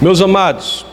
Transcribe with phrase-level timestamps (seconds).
[0.00, 0.84] Meus amados,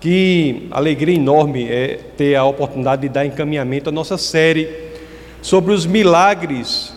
[0.00, 4.68] que alegria enorme é ter a oportunidade de dar encaminhamento à nossa série
[5.42, 6.94] sobre os milagres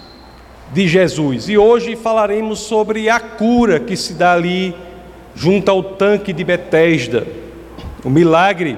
[0.71, 1.49] de Jesus.
[1.49, 4.75] E hoje falaremos sobre a cura que se dá ali
[5.33, 7.25] junto ao tanque de Betesda.
[8.03, 8.77] O milagre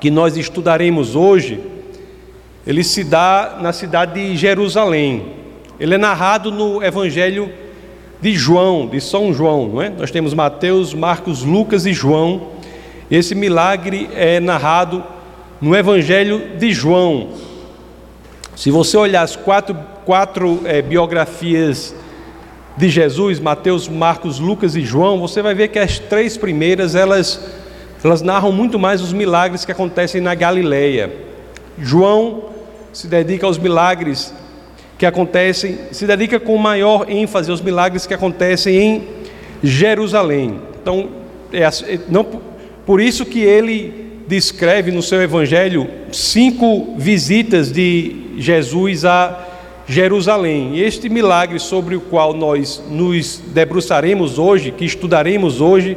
[0.00, 1.60] que nós estudaremos hoje,
[2.66, 5.26] ele se dá na cidade de Jerusalém.
[5.78, 7.48] Ele é narrado no Evangelho
[8.20, 9.88] de João, de São João, não é?
[9.88, 12.48] Nós temos Mateus, Marcos, Lucas e João.
[13.10, 15.04] Esse milagre é narrado
[15.60, 17.28] no Evangelho de João.
[18.56, 21.94] Se você olhar as quatro, quatro é, biografias
[22.76, 27.40] de Jesus, Mateus, Marcos, Lucas e João, você vai ver que as três primeiras elas,
[28.02, 31.12] elas narram muito mais os milagres que acontecem na Galileia.
[31.78, 32.44] João
[32.92, 34.34] se dedica aos milagres
[34.98, 39.02] que acontecem, se dedica com maior ênfase aos milagres que acontecem em
[39.62, 40.60] Jerusalém.
[40.82, 41.08] Então,
[41.52, 41.68] é,
[42.08, 42.26] não,
[42.84, 49.46] por isso que ele descreve no seu evangelho cinco visitas de Jesus a
[49.86, 50.76] Jerusalém.
[50.76, 55.96] E este milagre sobre o qual nós nos debruçaremos hoje, que estudaremos hoje,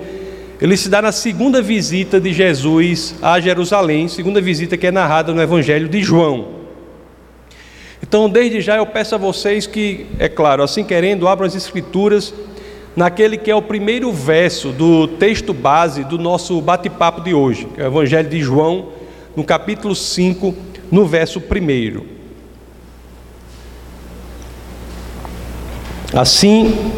[0.62, 5.34] ele se dá na segunda visita de Jesus a Jerusalém, segunda visita que é narrada
[5.34, 6.61] no evangelho de João.
[8.04, 12.34] Então, desde já eu peço a vocês que, é claro, assim querendo, abram as Escrituras
[12.96, 17.80] naquele que é o primeiro verso do texto base do nosso bate-papo de hoje, que
[17.80, 18.90] é o Evangelho de João,
[19.36, 20.54] no capítulo 5,
[20.92, 22.02] no verso 1.
[26.14, 26.92] Assim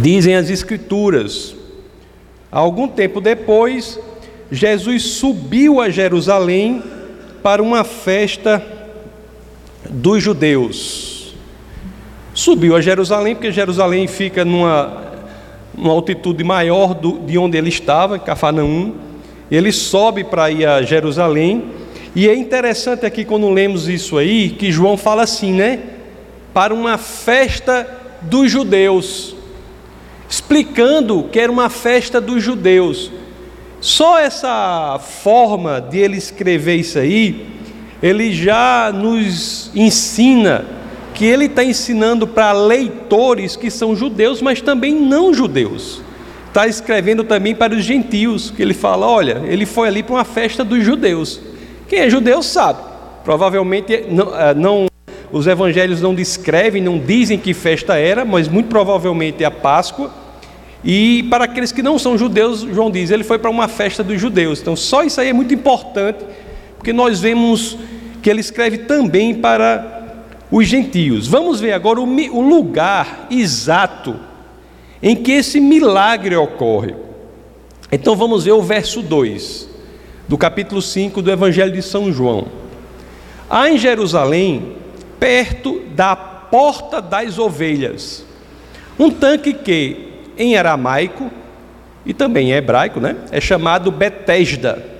[0.00, 1.56] dizem as Escrituras.
[2.52, 3.98] Algum tempo depois,
[4.50, 6.82] Jesus subiu a Jerusalém
[7.42, 8.64] para uma festa
[9.88, 11.34] dos judeus.
[12.34, 15.02] Subiu a Jerusalém, porque Jerusalém fica numa,
[15.76, 18.94] numa altitude maior do, de onde ele estava, em Cafarnaum.
[19.50, 21.64] Ele sobe para ir a Jerusalém.
[22.14, 25.80] E é interessante aqui quando lemos isso aí, que João fala assim, né?
[26.52, 27.86] Para uma festa
[28.22, 29.34] dos judeus,
[30.28, 33.10] explicando que era uma festa dos judeus.
[33.80, 37.59] Só essa forma de ele escrever isso aí
[38.02, 40.64] ele já nos ensina
[41.14, 46.00] que ele está ensinando para leitores que são judeus, mas também não judeus.
[46.48, 50.24] Está escrevendo também para os gentios, que ele fala: olha, ele foi ali para uma
[50.24, 51.40] festa dos judeus.
[51.86, 52.80] Quem é judeu sabe.
[53.22, 54.86] Provavelmente não, eh, não,
[55.30, 60.10] os evangelhos não descrevem, não dizem que festa era, mas muito provavelmente é a Páscoa.
[60.82, 64.18] E para aqueles que não são judeus, João diz, ele foi para uma festa dos
[64.18, 64.60] judeus.
[64.60, 66.24] Então, só isso aí é muito importante
[66.80, 67.76] porque nós vemos
[68.22, 71.26] que ele escreve também para os gentios.
[71.26, 74.18] Vamos ver agora o lugar exato
[75.02, 76.94] em que esse milagre ocorre.
[77.92, 79.68] Então vamos ver o verso 2
[80.26, 82.46] do capítulo 5 do Evangelho de São João.
[83.50, 84.76] Há em Jerusalém,
[85.18, 88.24] perto da porta das ovelhas,
[88.98, 91.30] um tanque que, em aramaico
[92.06, 94.99] e também em hebraico, né, é chamado Betesda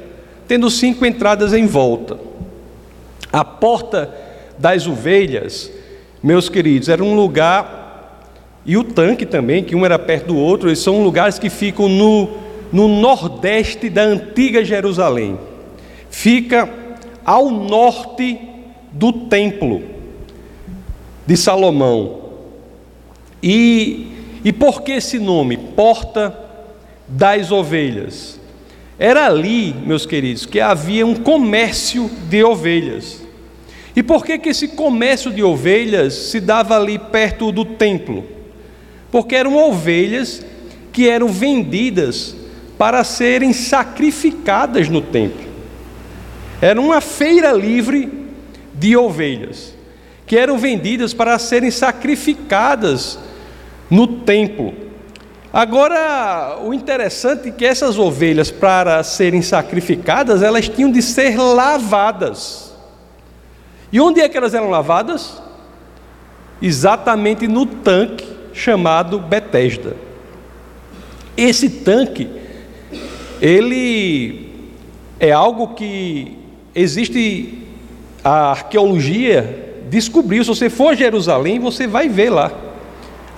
[0.50, 2.19] tendo cinco entradas em volta.
[3.33, 4.12] A porta
[4.59, 5.71] das ovelhas,
[6.21, 8.27] meus queridos, era um lugar,
[8.66, 11.88] e o tanque também, que um era perto do outro, eles são lugares que ficam
[11.88, 12.31] no,
[12.72, 15.38] no nordeste da antiga Jerusalém.
[16.11, 16.69] Fica
[17.25, 18.41] ao norte
[18.91, 19.84] do templo
[21.28, 22.22] de Salomão.
[23.41, 25.56] E, e por que esse nome?
[25.56, 26.37] Porta
[27.06, 28.39] das ovelhas.
[29.00, 33.22] Era ali, meus queridos, que havia um comércio de ovelhas.
[33.97, 38.22] E por que, que esse comércio de ovelhas se dava ali perto do templo?
[39.11, 40.44] Porque eram ovelhas
[40.93, 42.37] que eram vendidas
[42.77, 45.49] para serem sacrificadas no templo.
[46.61, 48.12] Era uma feira livre
[48.75, 49.75] de ovelhas,
[50.27, 53.19] que eram vendidas para serem sacrificadas
[53.88, 54.89] no templo.
[55.53, 62.73] Agora, o interessante é que essas ovelhas, para serem sacrificadas, elas tinham de ser lavadas.
[63.93, 65.43] E onde é que elas eram lavadas?
[66.62, 69.97] Exatamente no tanque chamado Betesda.
[71.37, 72.31] Esse tanque,
[73.41, 74.69] ele
[75.19, 76.38] é algo que
[76.75, 77.67] existe
[78.23, 80.44] a arqueologia descobriu.
[80.44, 82.53] Se você for a Jerusalém, você vai ver lá.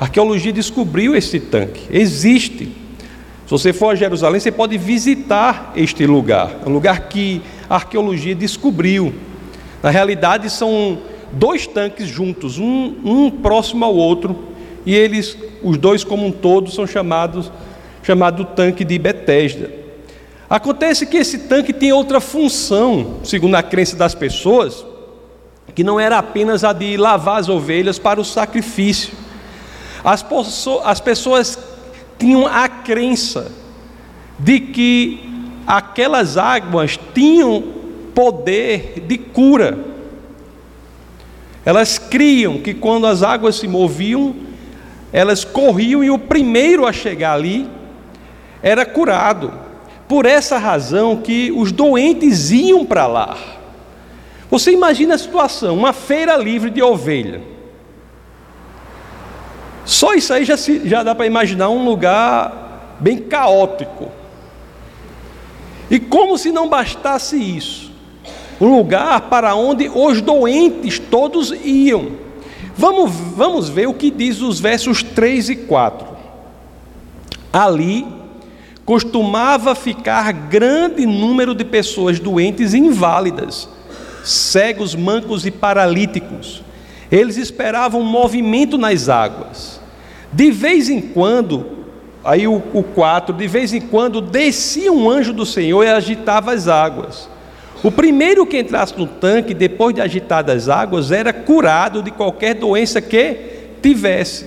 [0.02, 2.64] A arqueologia descobriu esse tanque, existe.
[2.64, 7.40] Se você for a Jerusalém, você pode visitar este lugar, é um lugar que
[7.70, 9.14] a arqueologia descobriu.
[9.80, 10.98] Na realidade, são
[11.30, 14.36] dois tanques juntos, um, um próximo ao outro,
[14.84, 17.52] e eles, os dois como um todo, são chamados
[18.02, 19.70] chamado tanque de Betesda.
[20.50, 24.84] Acontece que esse tanque tem outra função, segundo a crença das pessoas,
[25.76, 29.22] que não era apenas a de lavar as ovelhas para o sacrifício.
[30.04, 30.24] As,
[30.84, 31.58] as pessoas
[32.18, 33.52] tinham a crença
[34.38, 35.20] de que
[35.66, 37.62] aquelas águas tinham
[38.14, 39.78] poder de cura.
[41.64, 44.34] Elas criam que quando as águas se moviam,
[45.12, 47.68] elas corriam e o primeiro a chegar ali
[48.62, 49.52] era curado.
[50.08, 53.36] Por essa razão que os doentes iam para lá.
[54.50, 57.40] Você imagina a situação, uma feira livre de ovelha.
[59.84, 64.10] Só isso aí já, se, já dá para imaginar um lugar bem caótico.
[65.90, 67.90] E como se não bastasse isso,
[68.60, 72.12] um lugar para onde os doentes todos iam.
[72.76, 76.06] Vamos, vamos ver o que diz os versos 3 e 4.
[77.52, 78.06] Ali
[78.84, 83.68] costumava ficar grande número de pessoas doentes e inválidas
[84.22, 86.62] cegos, mancos e paralíticos.
[87.12, 89.78] Eles esperavam um movimento nas águas.
[90.32, 91.66] De vez em quando,
[92.24, 92.60] aí o,
[92.94, 97.28] 4, de vez em quando descia um anjo do Senhor e agitava as águas.
[97.82, 102.54] O primeiro que entrasse no tanque, depois de agitadas as águas, era curado de qualquer
[102.54, 103.36] doença que
[103.82, 104.46] tivesse.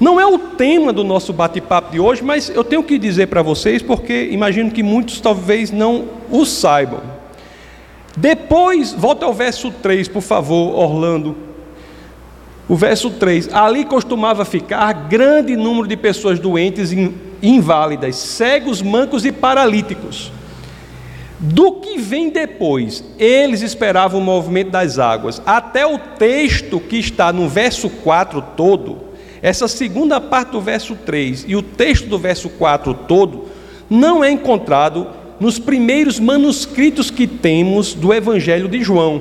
[0.00, 3.42] Não é o tema do nosso bate-papo de hoje, mas eu tenho que dizer para
[3.42, 7.00] vocês, porque imagino que muitos talvez não o saibam.
[8.16, 11.43] Depois, volta ao verso 3, por favor, Orlando.
[12.68, 16.92] O verso 3: Ali costumava ficar grande número de pessoas doentes
[17.42, 20.32] inválidas, cegos, mancos e paralíticos.
[21.38, 25.42] Do que vem depois, eles esperavam o movimento das águas.
[25.44, 28.98] Até o texto que está no verso 4 todo,
[29.42, 33.44] essa segunda parte do verso 3 e o texto do verso 4 todo,
[33.90, 35.08] não é encontrado
[35.38, 39.20] nos primeiros manuscritos que temos do Evangelho de João.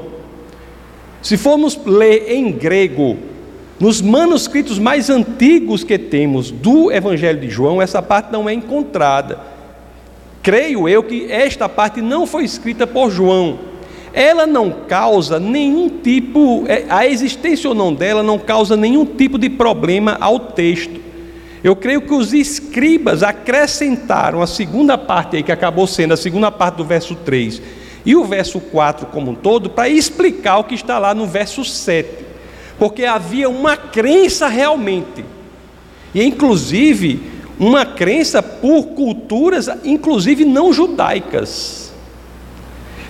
[1.21, 3.17] Se formos ler em grego,
[3.79, 9.39] nos manuscritos mais antigos que temos do Evangelho de João, essa parte não é encontrada.
[10.41, 13.59] Creio eu que esta parte não foi escrita por João.
[14.13, 19.39] Ela não causa nenhum tipo, é, a existência ou não dela não causa nenhum tipo
[19.39, 21.01] de problema ao texto.
[21.63, 26.51] Eu creio que os escribas acrescentaram a segunda parte aí, que acabou sendo a segunda
[26.51, 27.61] parte do verso 3
[28.05, 31.63] e o verso 4 como um todo, para explicar o que está lá no verso
[31.63, 32.22] 7.
[32.77, 35.23] Porque havia uma crença realmente,
[36.13, 41.93] e inclusive uma crença por culturas, inclusive não judaicas,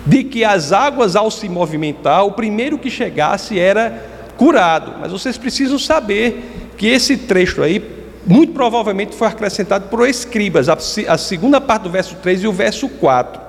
[0.05, 4.05] de que as águas ao se movimentar, o primeiro que chegasse era
[4.37, 4.95] curado.
[4.99, 7.81] Mas vocês precisam saber que esse trecho aí
[8.25, 12.87] muito provavelmente foi acrescentado por escribas, a, segunda parte do verso 3 e o verso
[12.87, 13.41] 4.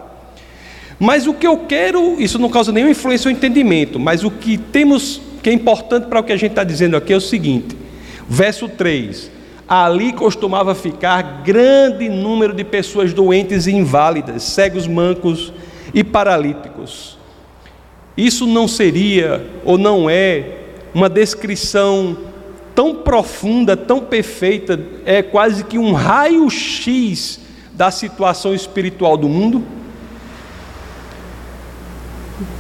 [0.99, 4.57] Mas o que eu quero, isso não causa nenhuma influência no entendimento, mas o que
[4.57, 7.77] temos, que é importante para o que a gente está dizendo aqui é o seguinte:
[8.27, 9.31] verso 3:
[9.69, 15.53] Ali costumava ficar grande número de pessoas doentes e inválidas, cegos, mancos
[15.93, 17.19] e paralíticos.
[18.17, 20.61] Isso não seria ou não é
[20.95, 22.17] uma descrição
[22.75, 27.39] tão profunda, tão perfeita, é quase que um raio-x
[27.75, 29.63] da situação espiritual do mundo?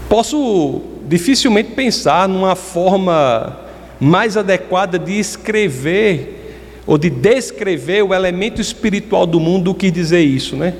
[0.06, 3.60] Posso dificilmente pensar numa forma
[4.00, 10.20] mais adequada de escrever ou de descrever o elemento espiritual do mundo do que dizer
[10.20, 10.74] isso, né?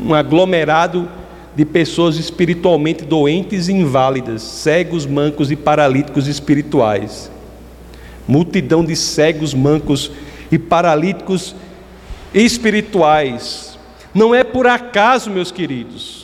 [0.00, 1.08] Um aglomerado
[1.56, 7.30] de pessoas espiritualmente doentes e inválidas, cegos, mancos e paralíticos espirituais
[8.28, 10.12] multidão de cegos, mancos
[10.52, 11.56] e paralíticos
[12.34, 13.78] espirituais.
[14.14, 16.17] Não é por acaso, meus queridos,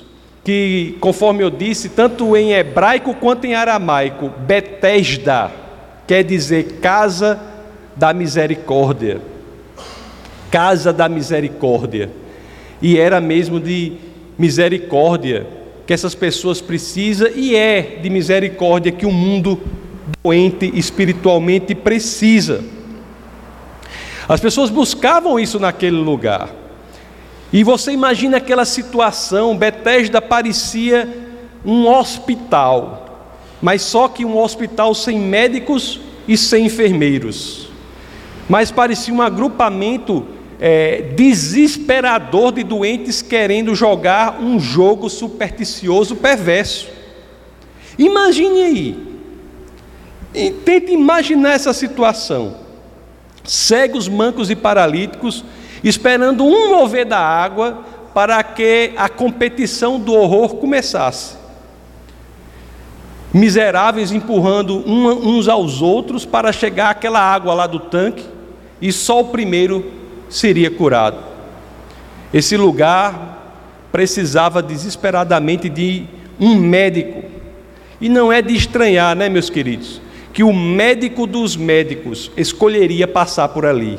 [0.45, 5.51] que, conforme eu disse, tanto em hebraico quanto em aramaico, Betesda
[6.07, 7.41] quer dizer casa
[7.97, 9.23] da misericórdia.
[10.51, 12.11] Casa da misericórdia.
[12.83, 13.95] E era mesmo de
[14.37, 15.47] misericórdia
[15.87, 19.61] que essas pessoas precisam e é de misericórdia que o mundo
[20.23, 22.63] doente espiritualmente precisa.
[24.29, 26.64] As pessoas buscavam isso naquele lugar.
[27.55, 31.09] E você imagina aquela situação, Betesda parecia
[31.65, 33.31] um hospital,
[33.63, 37.69] mas só que um hospital sem médicos e sem enfermeiros.
[38.49, 40.27] Mas parecia um agrupamento
[40.59, 46.89] é, desesperador de doentes querendo jogar um jogo supersticioso perverso.
[47.97, 49.07] Imagine aí,
[50.35, 52.57] e tente imaginar essa situação.
[53.45, 55.45] Cegos, mancos e paralíticos
[55.85, 61.37] esperando um mover da água para que a competição do horror começasse.
[63.33, 68.25] Miseráveis empurrando uns aos outros para chegar aquela água lá do tanque,
[68.81, 69.93] e só o primeiro
[70.29, 71.19] seria curado.
[72.33, 73.35] Esse lugar
[73.91, 76.05] precisava desesperadamente de
[76.39, 77.25] um médico.
[78.01, 80.01] E não é de estranhar, né, meus queridos,
[80.33, 83.99] que o médico dos médicos escolheria passar por ali.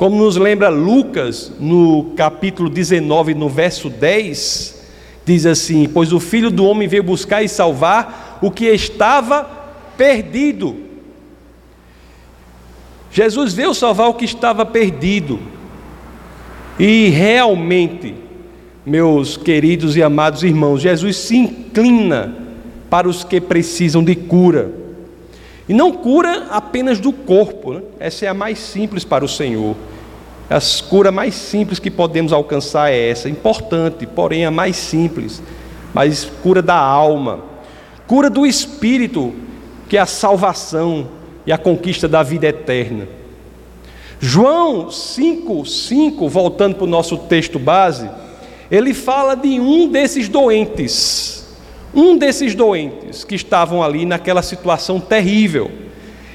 [0.00, 4.82] Como nos lembra Lucas, no capítulo 19, no verso 10,
[5.26, 9.44] diz assim: Pois o filho do homem veio buscar e salvar o que estava
[9.98, 10.74] perdido.
[13.12, 15.38] Jesus veio salvar o que estava perdido.
[16.78, 18.14] E realmente,
[18.86, 22.34] meus queridos e amados irmãos, Jesus se inclina
[22.88, 24.72] para os que precisam de cura.
[25.68, 27.82] E não cura apenas do corpo, né?
[28.00, 29.76] essa é a mais simples para o Senhor.
[30.50, 35.40] A cura mais simples que podemos alcançar é essa, importante, porém a mais simples,
[35.94, 37.44] mas cura da alma,
[38.06, 39.32] cura do espírito,
[39.88, 41.08] que é a salvação
[41.46, 43.06] e a conquista da vida eterna.
[44.18, 48.10] João 5, 5, voltando para o nosso texto base,
[48.68, 51.40] ele fala de um desses doentes
[51.94, 55.70] um desses doentes que estavam ali naquela situação terrível.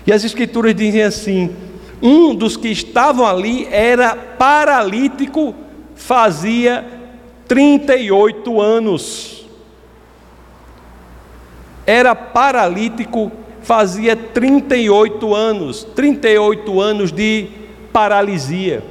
[0.06, 1.56] E as Escrituras dizem assim:
[2.02, 5.56] um dos que estavam ali era paralítico,
[5.96, 6.86] fazia
[7.48, 9.46] 38 anos.
[11.86, 17.48] Era paralítico, fazia 38 anos 38 anos de
[17.94, 18.84] paralisia.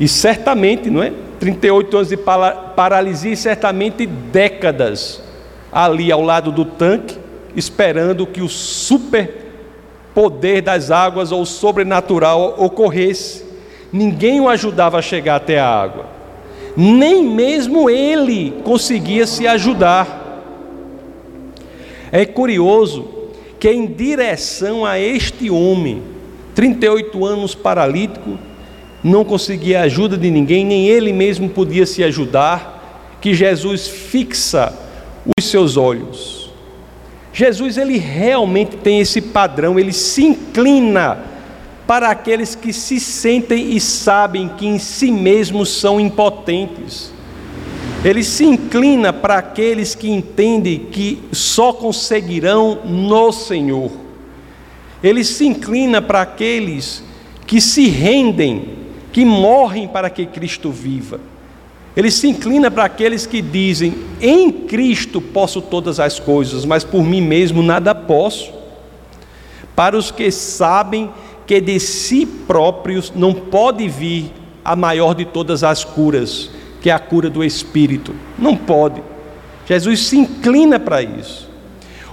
[0.00, 1.12] E certamente, não é?
[1.38, 5.22] 38 anos de paralisia e certamente décadas
[5.70, 7.18] ali ao lado do tanque,
[7.56, 9.41] esperando que o super
[10.14, 13.44] poder das águas ou sobrenatural ocorresse.
[13.92, 16.06] Ninguém o ajudava a chegar até a água,
[16.76, 20.20] nem mesmo ele conseguia se ajudar.
[22.10, 23.08] É curioso
[23.60, 26.02] que, em direção a este homem,
[26.54, 28.38] 38 anos paralítico,
[29.02, 34.72] não conseguia ajuda de ninguém, nem ele mesmo podia se ajudar, que Jesus fixa
[35.38, 36.41] os seus olhos.
[37.32, 41.18] Jesus ele realmente tem esse padrão, ele se inclina
[41.86, 47.12] para aqueles que se sentem e sabem que em si mesmos são impotentes.
[48.04, 53.90] Ele se inclina para aqueles que entendem que só conseguirão no Senhor.
[55.02, 57.02] Ele se inclina para aqueles
[57.46, 61.20] que se rendem que morrem para que Cristo viva.
[61.96, 67.02] Ele se inclina para aqueles que dizem: em Cristo posso todas as coisas, mas por
[67.02, 68.52] mim mesmo nada posso.
[69.76, 71.10] Para os que sabem
[71.46, 74.32] que de si próprios não pode vir
[74.64, 78.14] a maior de todas as curas, que é a cura do Espírito.
[78.38, 79.02] Não pode.
[79.66, 81.48] Jesus se inclina para isso.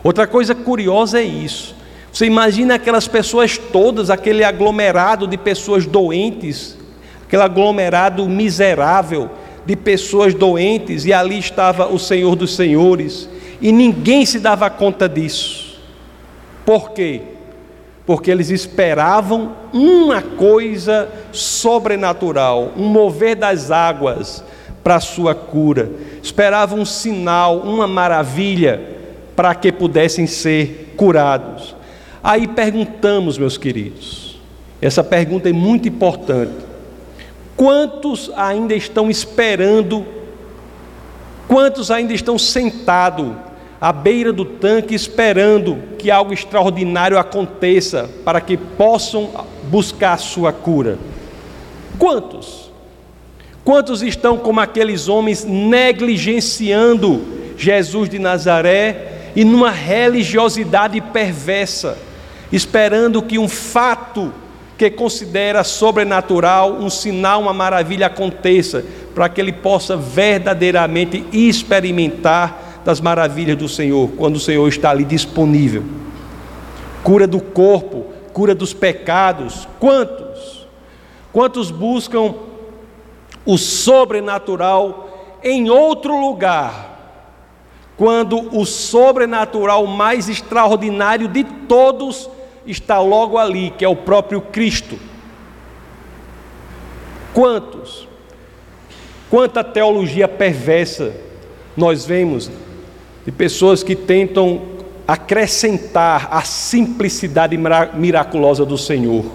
[0.03, 1.75] Outra coisa curiosa é isso.
[2.11, 6.77] Você imagina aquelas pessoas todas, aquele aglomerado de pessoas doentes,
[7.25, 9.29] aquele aglomerado miserável
[9.65, 13.29] de pessoas doentes, e ali estava o Senhor dos Senhores,
[13.61, 15.79] e ninguém se dava conta disso.
[16.65, 17.21] Por quê?
[18.05, 24.43] Porque eles esperavam uma coisa sobrenatural, um mover das águas
[24.83, 25.91] para a sua cura,
[26.23, 28.97] esperavam um sinal, uma maravilha,
[29.35, 31.75] para que pudessem ser curados.
[32.23, 34.39] Aí perguntamos, meus queridos,
[34.81, 36.68] essa pergunta é muito importante.
[37.59, 40.05] Quantos ainda estão esperando?
[41.45, 43.33] Quantos ainda estão sentados
[43.81, 50.53] à beira do tanque esperando que algo extraordinário aconteça para que possam buscar a sua
[50.53, 50.97] cura?
[51.97, 52.71] Quantos?
[53.65, 57.21] Quantos estão como aqueles homens negligenciando
[57.57, 61.97] Jesus de Nazaré e numa religiosidade perversa,
[62.53, 64.31] esperando que um fato
[64.79, 73.01] que considera sobrenatural, um sinal, uma maravilha aconteça, para que ele possa verdadeiramente experimentar das
[73.01, 75.83] maravilhas do Senhor, quando o Senhor está ali disponível.
[77.03, 79.67] Cura do corpo, cura dos pecados.
[79.81, 80.65] Quantos?
[81.33, 82.35] Quantos buscam
[83.45, 87.17] o sobrenatural em outro lugar?
[87.97, 92.29] Quando o sobrenatural mais extraordinário de todos
[92.71, 94.97] está logo ali, que é o próprio Cristo.
[97.33, 98.07] Quantos?
[99.29, 101.13] Quanta teologia perversa
[101.77, 102.49] nós vemos
[103.25, 104.61] de pessoas que tentam
[105.07, 107.57] acrescentar a simplicidade
[107.95, 109.25] miraculosa do Senhor.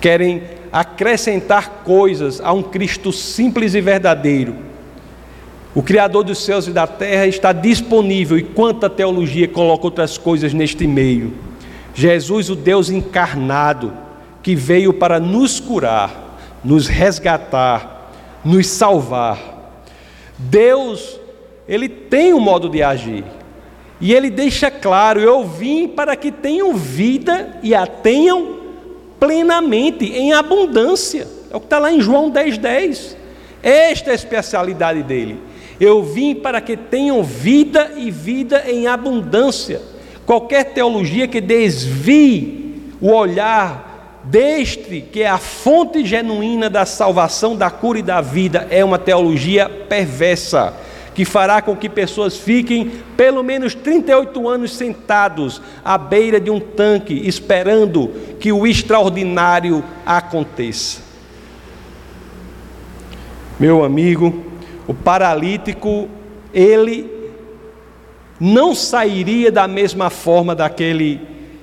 [0.00, 4.56] Querem acrescentar coisas a um Cristo simples e verdadeiro.
[5.74, 10.52] O Criador dos céus e da terra está disponível, e quanta teologia coloca outras coisas
[10.52, 11.32] neste meio.
[11.94, 13.92] Jesus, o Deus encarnado,
[14.42, 18.10] que veio para nos curar, nos resgatar,
[18.44, 19.38] nos salvar.
[20.36, 21.18] Deus,
[21.68, 23.24] ele tem um modo de agir.
[24.00, 28.58] E ele deixa claro: eu vim para que tenham vida e a tenham
[29.18, 31.26] plenamente, em abundância.
[31.50, 32.58] É o que está lá em João 10,10.
[32.58, 33.16] 10.
[33.62, 35.38] Esta é a especialidade dele.
[35.80, 39.80] Eu vim para que tenham vida e vida em abundância.
[40.26, 47.70] Qualquer teologia que desvie o olhar deste, que é a fonte genuína da salvação, da
[47.70, 50.74] cura e da vida, é uma teologia perversa
[51.14, 56.58] que fará com que pessoas fiquem pelo menos 38 anos sentados à beira de um
[56.58, 58.08] tanque, esperando
[58.40, 61.00] que o extraordinário aconteça.
[63.60, 64.44] Meu amigo,
[64.88, 66.08] o paralítico,
[66.52, 67.13] ele
[68.44, 71.18] não sairia da mesma forma daquele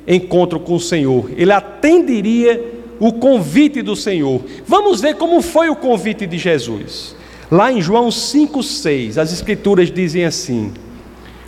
[0.08, 4.42] encontro com o Senhor, ele atenderia o convite do Senhor.
[4.66, 7.16] Vamos ver como foi o convite de Jesus.
[7.52, 10.74] Lá em João 5,6, as Escrituras dizem assim: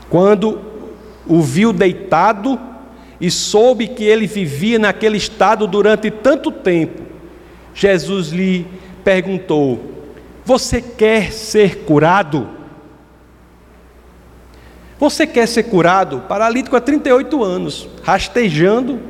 [0.07, 0.61] Quando
[1.27, 2.59] o viu deitado
[3.19, 7.01] e soube que ele vivia naquele estado durante tanto tempo,
[7.73, 8.67] Jesus lhe
[9.03, 9.79] perguntou:
[10.45, 12.62] Você quer ser curado?
[15.03, 16.23] Você quer ser curado?
[16.29, 19.01] Paralítico há 38 anos, rastejando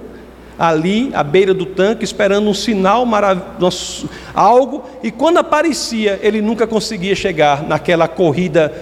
[0.57, 6.65] ali à beira do tanque, esperando um sinal maravilhoso, algo, e quando aparecia, ele nunca
[6.65, 8.73] conseguia chegar naquela corrida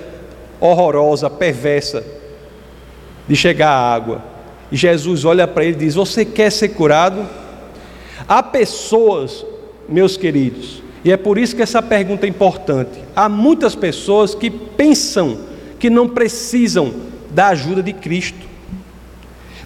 [0.57, 2.01] horrorosa, perversa,
[3.27, 4.23] de chegar à água.
[4.71, 7.27] E Jesus olha para ele e diz: Você quer ser curado?
[8.25, 9.45] Há pessoas,
[9.89, 13.03] meus queridos, e é por isso que essa pergunta é importante.
[13.13, 16.93] Há muitas pessoas que pensam que não precisam
[17.31, 18.47] da ajuda de Cristo,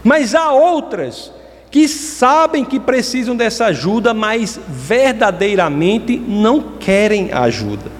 [0.03, 1.31] mas há outras
[1.71, 7.91] que sabem que precisam dessa ajuda, mas verdadeiramente não querem a ajuda.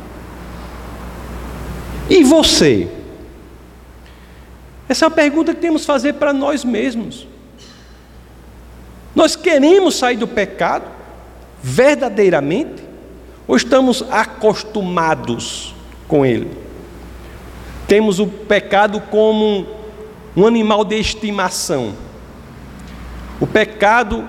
[2.09, 2.87] E você?
[4.87, 7.27] Essa é uma pergunta que temos que fazer para nós mesmos.
[9.15, 10.85] Nós queremos sair do pecado
[11.61, 12.83] verdadeiramente
[13.47, 15.73] ou estamos acostumados
[16.07, 16.64] com ele?
[17.87, 19.65] Temos o pecado como
[20.35, 21.93] um animal de estimação
[23.39, 24.27] o pecado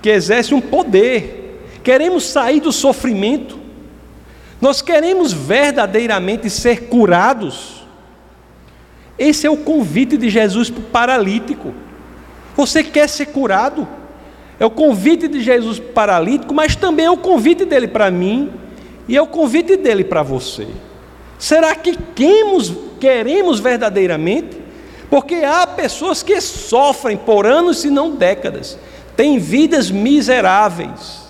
[0.00, 1.60] que exerce um poder.
[1.82, 3.58] Queremos sair do sofrimento.
[4.60, 7.82] Nós queremos verdadeiramente ser curados.
[9.18, 11.74] Esse é o convite de Jesus para o paralítico.
[12.56, 13.88] Você quer ser curado?
[14.60, 18.10] É o convite de Jesus para o paralítico, mas também é o convite dele para
[18.10, 18.50] mim
[19.08, 20.68] e é o convite dele para você.
[21.38, 24.56] Será que queremos, queremos verdadeiramente?
[25.10, 28.78] Porque há pessoas que sofrem por anos, se não décadas,
[29.16, 31.26] têm vidas miseráveis,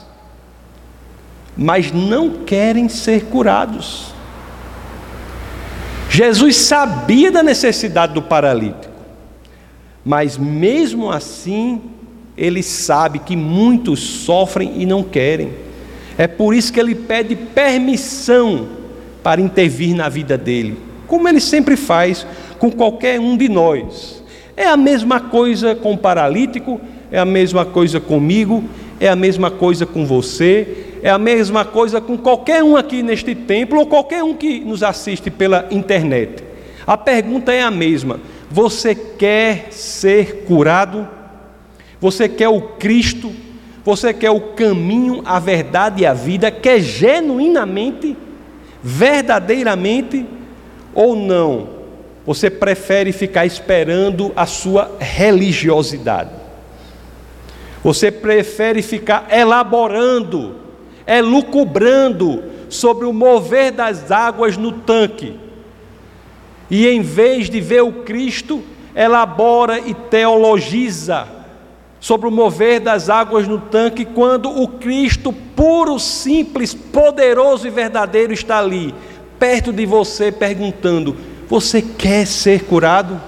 [1.57, 4.13] mas não querem ser curados.
[6.11, 8.93] Jesus sabia da necessidade do paralítico,
[10.05, 11.81] mas mesmo assim,
[12.37, 15.55] ele sabe que muitos sofrem e não querem.
[16.19, 18.69] É por isso que ele pede permissão
[19.23, 22.27] para intervir na vida dele, como ele sempre faz
[22.59, 24.25] com qualquer um de nós.
[24.57, 28.65] É a mesma coisa com o paralítico, é a mesma coisa comigo,
[28.99, 33.35] é a mesma coisa com você, é a mesma coisa com qualquer um aqui neste
[33.35, 36.43] templo ou qualquer um que nos assiste pela internet.
[36.87, 38.19] A pergunta é a mesma:
[38.51, 41.07] você quer ser curado?
[42.01, 43.31] Você quer o Cristo?
[43.85, 46.51] Você quer o caminho, a verdade e a vida?
[46.51, 48.17] Quer genuinamente,
[48.83, 50.25] verdadeiramente
[50.95, 51.69] ou não?
[52.25, 56.31] Você prefere ficar esperando a sua religiosidade.
[57.83, 60.57] Você prefere ficar elaborando,
[61.07, 65.35] elucubrando sobre o mover das águas no tanque.
[66.71, 68.63] E em vez de ver o Cristo,
[68.95, 71.27] elabora e teologiza
[71.99, 78.33] sobre o mover das águas no tanque, quando o Cristo puro, simples, poderoso e verdadeiro
[78.33, 78.93] está ali,
[79.43, 81.17] perto de você, perguntando:
[81.49, 83.21] você quer ser curado?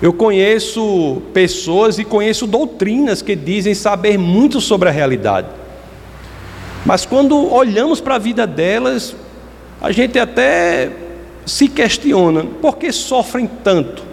[0.00, 5.48] Eu conheço pessoas e conheço doutrinas que dizem saber muito sobre a realidade.
[6.86, 9.16] Mas quando olhamos para a vida delas,
[9.82, 10.92] a gente até
[11.44, 14.04] se questiona: por que sofrem tanto?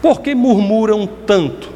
[0.00, 1.68] Por que murmuram tanto?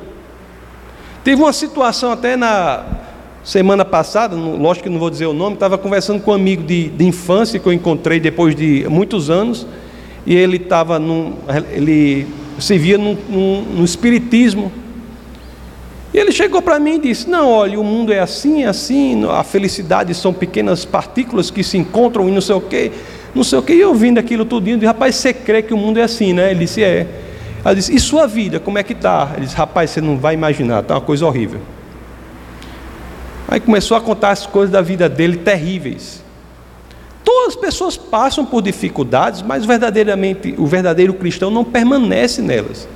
[1.22, 3.03] Teve uma situação até na,
[3.44, 6.88] Semana passada, lógico que não vou dizer o nome, estava conversando com um amigo de,
[6.88, 9.66] de infância que eu encontrei depois de muitos anos,
[10.24, 11.34] e ele estava num,
[11.70, 12.26] ele
[12.58, 14.72] se via no no espiritismo.
[16.14, 19.44] E ele chegou para mim e disse: Não, olha, o mundo é assim, assim, a
[19.44, 22.92] felicidade são pequenas partículas que se encontram e não sei o quê,
[23.34, 23.74] não sei o quê.
[23.74, 26.50] E eu ouvindo aquilo tudinho, disse, rapaz, você crê que o mundo é assim, né?
[26.50, 27.06] Ele disse: É.
[27.62, 29.32] Ela disse: E sua vida, como é que está?
[29.36, 31.60] Ele disse: Rapaz, você não vai imaginar, está uma coisa horrível.
[33.48, 36.22] Aí começou a contar as coisas da vida dele terríveis.
[37.22, 42.88] Todas as pessoas passam por dificuldades, mas verdadeiramente o verdadeiro cristão não permanece nelas.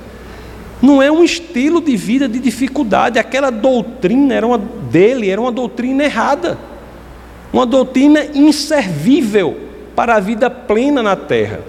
[0.81, 3.19] Não é um estilo de vida de dificuldade.
[3.19, 6.57] Aquela doutrina era uma, dele era uma doutrina errada,
[7.51, 9.57] uma doutrina inservível
[9.95, 11.61] para a vida plena na terra.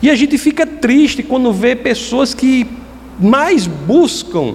[0.00, 2.66] E a gente fica triste quando vê pessoas que
[3.18, 4.54] mais buscam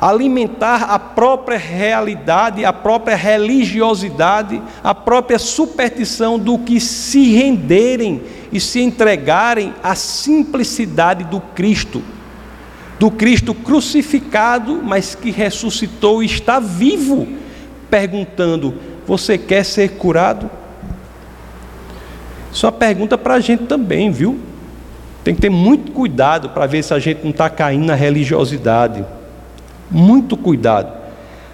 [0.00, 8.58] alimentar a própria realidade, a própria religiosidade, a própria superstição do que se renderem e
[8.58, 12.02] se entregarem à simplicidade do Cristo,
[12.98, 17.28] do Cristo crucificado, mas que ressuscitou e está vivo,
[17.90, 18.74] perguntando:
[19.06, 20.50] Você quer ser curado?
[22.50, 24.40] Isso é uma pergunta para a gente também, viu?
[25.22, 29.04] Tem que ter muito cuidado para ver se a gente não está caindo na religiosidade.
[29.90, 31.00] Muito cuidado.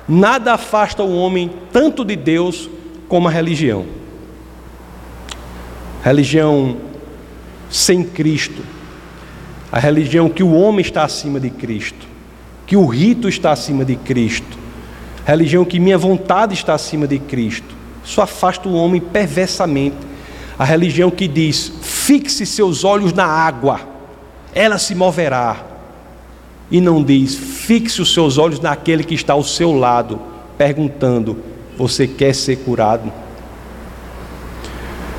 [0.08, 2.68] Nada afasta o homem tanto de Deus
[3.08, 3.86] como a religião.
[6.02, 6.76] Religião
[7.70, 8.62] sem Cristo.
[9.72, 12.06] A religião que o homem está acima de Cristo,
[12.66, 14.56] que o rito está acima de Cristo.
[15.24, 17.74] Religião que minha vontade está acima de Cristo.
[18.04, 19.96] Isso afasta o homem perversamente.
[20.56, 23.80] A religião que diz: fixe seus olhos na água,
[24.54, 25.75] ela se moverá
[26.70, 30.20] e não diz: fixe os seus olhos naquele que está ao seu lado,
[30.58, 31.38] perguntando:
[31.76, 33.12] Você quer ser curado?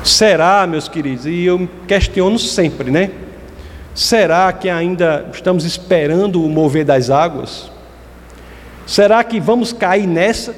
[0.04, 3.10] Será, meus queridos, e eu questiono sempre, né?
[3.94, 7.70] Será que ainda estamos esperando o mover das águas?
[8.86, 10.54] Será que vamos cair nessa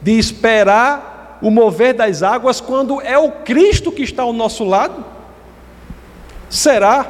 [0.00, 5.04] de esperar o mover das águas quando é o Cristo que está ao nosso lado?
[6.48, 7.04] Será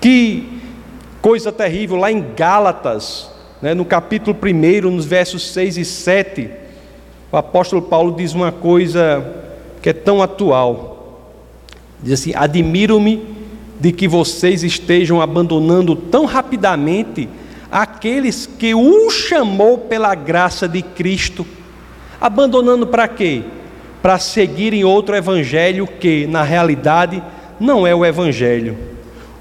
[0.00, 0.55] que
[1.26, 3.28] coisa terrível, lá em Gálatas,
[3.60, 6.48] né, no capítulo 1, nos versos 6 e 7,
[7.32, 9.26] o apóstolo Paulo diz uma coisa
[9.82, 11.24] que é tão atual.
[12.00, 13.26] Diz assim: Admiro-me
[13.80, 17.28] de que vocês estejam abandonando tão rapidamente
[17.72, 21.44] aqueles que o chamou pela graça de Cristo.
[22.20, 23.42] Abandonando para quê?
[24.00, 27.20] Para seguirem outro evangelho que, na realidade,
[27.58, 28.78] não é o evangelho.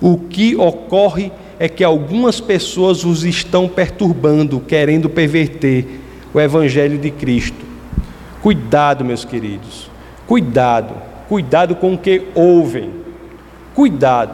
[0.02, 5.86] O que ocorre é que algumas pessoas os estão perturbando, querendo perverter
[6.34, 7.66] o Evangelho de Cristo.
[8.42, 9.90] Cuidado, meus queridos,
[10.28, 10.94] cuidado,
[11.28, 12.92] cuidado com o que ouvem,
[13.74, 14.34] cuidado,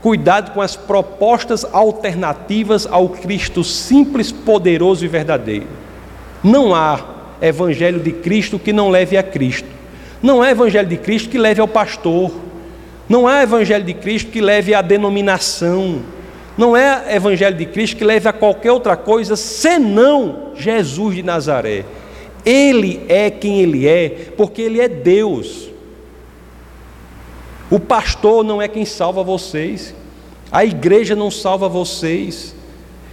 [0.00, 5.66] cuidado com as propostas alternativas ao Cristo simples, poderoso e verdadeiro.
[6.42, 7.00] Não há
[7.42, 9.68] Evangelho de Cristo que não leve a Cristo,
[10.22, 12.32] não há Evangelho de Cristo que leve ao pastor,
[13.08, 16.00] não há Evangelho de Cristo que leve à denominação
[16.60, 21.86] não é evangelho de Cristo que leve a qualquer outra coisa senão Jesus de Nazaré.
[22.44, 25.70] Ele é quem ele é, porque ele é Deus.
[27.70, 29.94] O pastor não é quem salva vocês,
[30.52, 32.54] a igreja não salva vocês.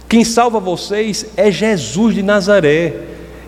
[0.08, 2.94] Quem salva vocês é Jesus de Nazaré.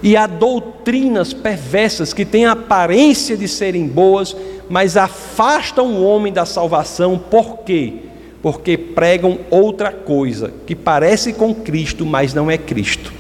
[0.02, 4.34] E há doutrinas perversas que têm a aparência de serem boas,
[4.68, 8.09] mas afastam o homem da salvação, por quê?
[8.42, 13.12] Porque pregam outra coisa, que parece com Cristo, mas não é Cristo.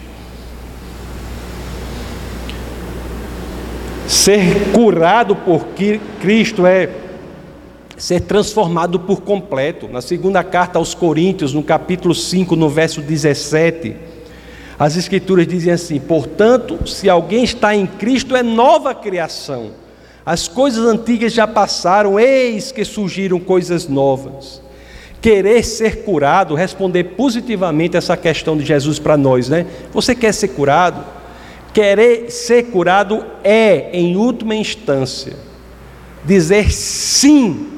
[4.06, 5.66] Ser curado por
[6.20, 6.88] Cristo é
[7.96, 9.86] ser transformado por completo.
[9.88, 13.94] Na segunda carta aos Coríntios, no capítulo 5, no verso 17,
[14.78, 19.72] as Escrituras dizem assim: Portanto, se alguém está em Cristo, é nova criação.
[20.24, 24.60] As coisas antigas já passaram, eis que surgiram coisas novas
[25.20, 29.66] querer ser curado, responder positivamente essa questão de Jesus para nós, né?
[29.92, 31.04] Você quer ser curado?
[31.72, 35.34] Querer ser curado é, em última instância,
[36.24, 37.68] dizer sim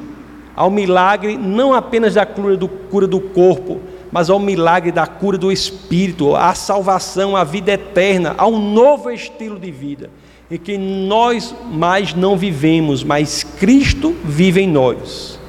[0.55, 5.37] ao milagre não apenas da cura do, cura do corpo, mas ao milagre da cura
[5.37, 10.09] do espírito, à salvação, à vida eterna, a um novo estilo de vida,
[10.49, 15.39] em que nós mais não vivemos, mas Cristo vive em nós.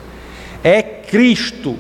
[1.15, 1.77] Cristo,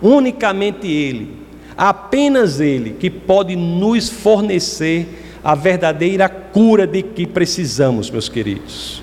[0.00, 1.36] unicamente Ele,
[1.76, 9.02] apenas Ele, que pode nos fornecer a verdadeira cura de que precisamos, meus queridos.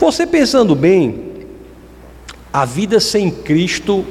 [0.00, 1.46] Você pensando bem,
[2.52, 4.04] a vida sem Cristo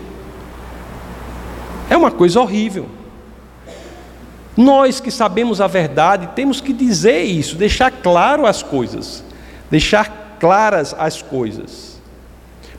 [1.90, 2.88] é uma coisa horrível.
[4.56, 9.22] Nós que sabemos a verdade temos que dizer isso, deixar claro as coisas,
[9.70, 12.00] deixar claras as coisas.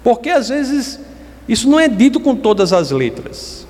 [0.02, 1.04] Porque às vezes
[1.48, 3.66] isso não é dito com todas as letras.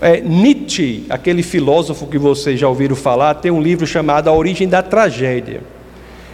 [0.00, 4.68] É, Nietzsche, aquele filósofo que vocês já ouviram falar, tem um livro chamado A Origem
[4.68, 5.62] da Tragédia.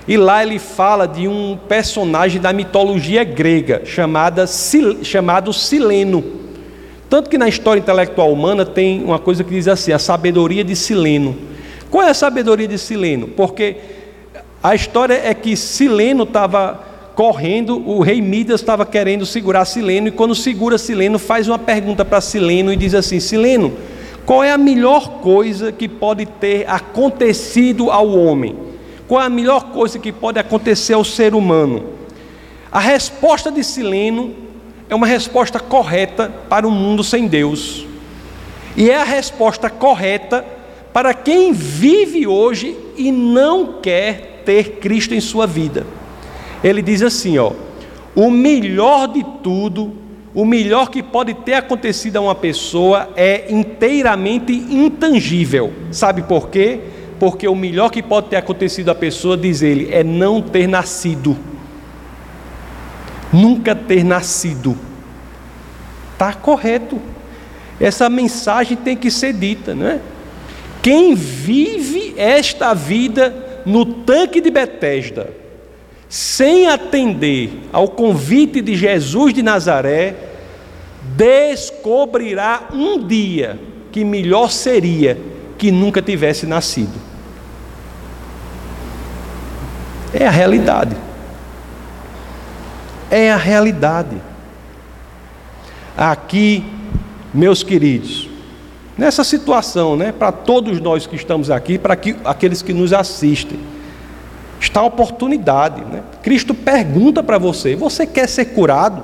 [0.07, 4.47] E lá ele fala de um personagem da mitologia grega chamada,
[5.03, 6.25] chamado Sileno.
[7.09, 10.75] Tanto que na história intelectual humana tem uma coisa que diz assim: a sabedoria de
[10.75, 11.37] Sileno.
[11.89, 13.29] Qual é a sabedoria de Sileno?
[13.29, 13.77] Porque
[14.63, 20.11] a história é que Sileno estava correndo, o rei Midas estava querendo segurar Sileno, e
[20.11, 23.73] quando segura Sileno, faz uma pergunta para Sileno e diz assim: Sileno,
[24.25, 28.57] qual é a melhor coisa que pode ter acontecido ao homem?
[29.09, 31.85] Qual é a melhor coisa que pode acontecer ao ser humano?
[32.71, 34.35] A resposta de Sileno
[34.89, 37.87] é uma resposta correta para um mundo sem Deus.
[38.77, 40.45] E é a resposta correta
[40.93, 45.87] para quem vive hoje e não quer ter Cristo em sua vida.
[46.63, 47.53] Ele diz assim, ó:
[48.15, 49.93] "O melhor de tudo,
[50.35, 55.73] o melhor que pode ter acontecido a uma pessoa é inteiramente intangível.
[55.91, 56.81] Sabe por quê?
[57.19, 61.37] Porque o melhor que pode ter acontecido à pessoa, diz ele, é não ter nascido
[63.33, 64.77] nunca ter nascido.
[66.13, 67.01] Está correto.
[67.81, 70.01] Essa mensagem tem que ser dita, não é?
[70.83, 75.31] Quem vive esta vida no tanque de Betesda,
[76.13, 80.15] sem atender ao convite de Jesus de Nazaré,
[81.17, 83.59] descobrirá um dia
[83.91, 85.19] que melhor seria
[85.57, 87.01] que nunca tivesse nascido.
[90.13, 90.95] É a realidade
[93.13, 94.17] é a realidade.
[95.95, 96.65] Aqui,
[97.33, 98.27] meus queridos,
[98.97, 103.61] nessa situação, né, para todos nós que estamos aqui, para que, aqueles que nos assistem,
[104.63, 105.85] está a oportunidade.
[105.85, 106.03] Né?
[106.23, 109.03] Cristo pergunta para você: você quer ser curado?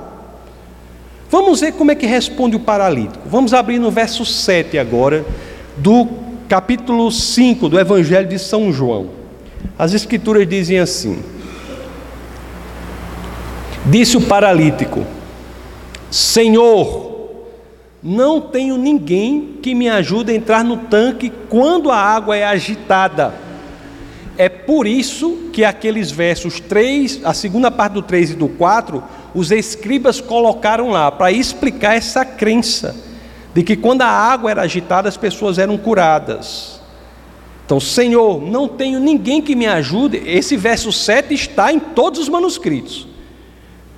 [1.29, 3.27] Vamos ver como é que responde o paralítico.
[3.29, 5.23] Vamos abrir no verso 7 agora,
[5.77, 6.07] do
[6.47, 9.09] capítulo 5 do Evangelho de São João.
[9.77, 11.21] As Escrituras dizem assim:
[13.85, 15.05] Disse o paralítico:
[16.09, 17.09] Senhor,
[18.01, 23.48] não tenho ninguém que me ajude a entrar no tanque quando a água é agitada.
[24.39, 29.03] É por isso que aqueles versos 3, a segunda parte do 3 e do 4,
[29.35, 32.95] os escribas colocaram lá para explicar essa crença
[33.53, 36.79] de que quando a água era agitada as pessoas eram curadas.
[37.65, 40.23] Então, Senhor, não tenho ninguém que me ajude.
[40.25, 43.09] Esse verso 7 está em todos os manuscritos.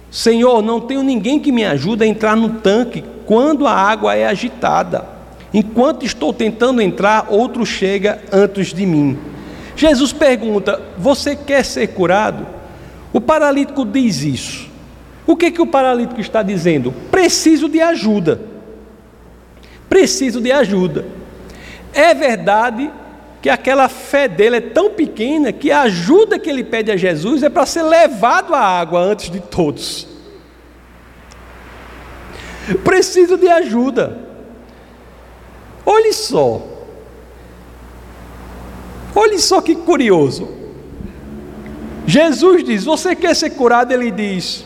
[0.10, 4.26] Senhor, não tenho ninguém que me ajude a entrar no tanque quando a água é
[4.26, 5.08] agitada.
[5.54, 9.20] Enquanto estou tentando entrar, outro chega antes de mim.
[9.82, 12.46] Jesus pergunta: Você quer ser curado?
[13.12, 14.70] O paralítico diz isso.
[15.26, 16.94] O que, que o paralítico está dizendo?
[17.10, 18.40] Preciso de ajuda.
[19.90, 21.04] Preciso de ajuda.
[21.96, 22.92] É verdade
[23.42, 27.42] que aquela fé dele é tão pequena que a ajuda que ele pede a Jesus
[27.42, 30.08] é para ser levado à água antes de todos.
[32.84, 34.16] Preciso de ajuda.
[35.84, 36.71] Olhe só.
[39.16, 40.48] Olhe só que curioso.
[42.06, 43.92] Jesus diz: Você quer ser curado?
[43.92, 44.66] Ele diz,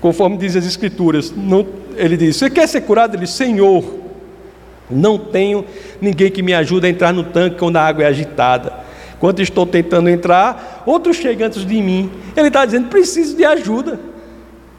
[0.00, 3.14] conforme diz as Escrituras, não, ele diz: Você quer ser curado?
[3.14, 3.84] Ele diz: Senhor,
[4.90, 5.64] não tenho
[6.00, 8.72] ninguém que me ajude a entrar no tanque quando a água é agitada.
[9.18, 12.10] Quando estou tentando entrar, outro chega antes de mim.
[12.36, 14.00] Ele está dizendo: preciso de ajuda.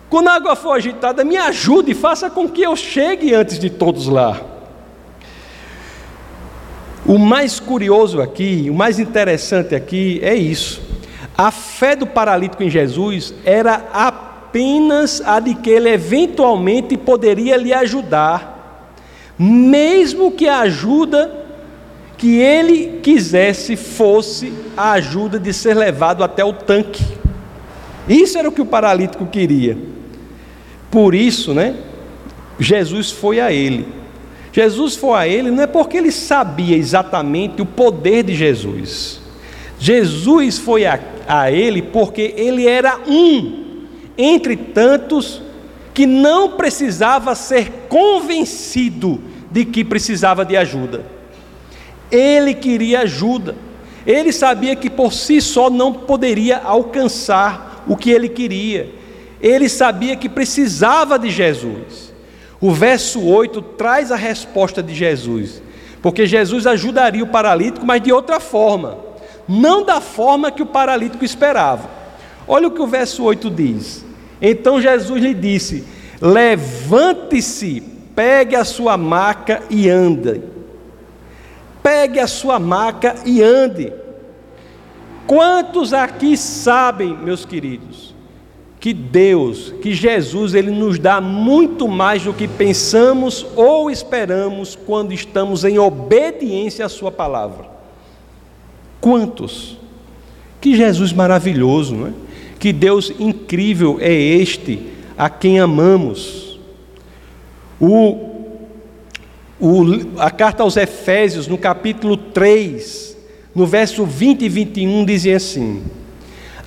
[0.09, 4.07] Quando a água for agitada, me ajude, faça com que eu chegue antes de todos
[4.07, 4.52] lá.
[7.05, 10.81] O mais curioso aqui, o mais interessante aqui é isso.
[11.37, 17.73] A fé do paralítico em Jesus era apenas a de que ele eventualmente poderia lhe
[17.73, 18.53] ajudar
[19.37, 21.43] mesmo que a ajuda
[22.17, 27.03] que ele quisesse fosse a ajuda de ser levado até o tanque.
[28.07, 29.77] Isso era o que o paralítico queria.
[30.91, 31.75] Por isso, né?
[32.59, 33.87] Jesus foi a ele.
[34.53, 39.19] Jesus foi a ele não é porque ele sabia exatamente o poder de Jesus.
[39.79, 43.63] Jesus foi a, a ele porque ele era um
[44.15, 45.41] entre tantos
[45.91, 49.19] que não precisava ser convencido
[49.51, 51.03] de que precisava de ajuda.
[52.11, 53.55] Ele queria ajuda.
[54.05, 58.93] Ele sabia que por si só não poderia alcançar o que ele queria.
[59.41, 62.02] Ele sabia que precisava de Jesus.
[62.63, 65.61] O verso 8 traz a resposta de Jesus,
[66.01, 68.99] porque Jesus ajudaria o paralítico, mas de outra forma,
[69.49, 71.89] não da forma que o paralítico esperava.
[72.47, 74.05] Olha o que o verso 8 diz.
[74.41, 75.83] Então Jesus lhe disse:
[76.21, 77.83] Levante-se,
[78.15, 80.41] pegue a sua maca e ande.
[81.83, 83.91] Pegue a sua maca e ande.
[85.27, 88.12] Quantos aqui sabem, meus queridos,
[88.83, 95.13] que Deus, que Jesus, Ele nos dá muito mais do que pensamos ou esperamos quando
[95.13, 97.65] estamos em obediência à Sua palavra?
[98.99, 99.77] Quantos?
[100.59, 102.11] Que Jesus maravilhoso, não é?
[102.59, 104.81] Que Deus incrível é este
[105.17, 106.59] a quem amamos.
[107.79, 108.31] O,
[109.61, 109.81] o,
[110.17, 113.17] a carta aos Efésios, no capítulo 3,
[113.55, 115.83] no verso 20 e 21, dizia assim: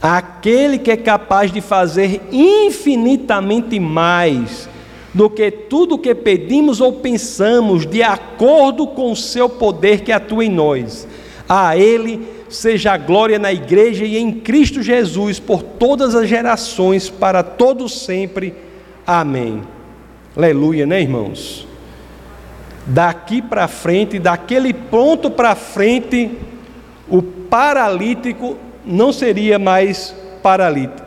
[0.01, 4.69] Aquele que é capaz de fazer infinitamente mais
[5.17, 10.13] do que tudo o que pedimos ou pensamos, de acordo com o seu poder que
[10.13, 11.09] atua em nós.
[11.49, 17.09] A Ele seja a glória na igreja e em Cristo Jesus por todas as gerações,
[17.09, 18.55] para todos sempre.
[19.07, 19.63] Amém.
[20.37, 21.67] Aleluia, né, irmãos?
[22.87, 26.31] Daqui para frente, daquele ponto para frente,
[27.09, 31.07] o paralítico não seria mais paralítico.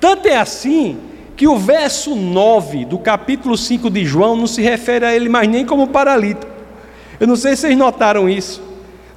[0.00, 0.98] Tanto é assim
[1.36, 5.48] que o verso 9 do capítulo 5 de João não se refere a ele mais
[5.48, 6.50] nem como paralítico.
[7.20, 8.62] Eu não sei se vocês notaram isso.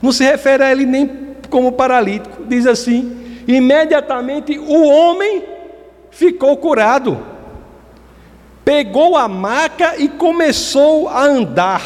[0.01, 1.09] Não se refere a ele nem
[1.49, 2.43] como paralítico.
[2.45, 5.43] Diz assim: imediatamente o homem
[6.11, 7.17] ficou curado,
[8.63, 11.83] pegou a maca e começou a andar.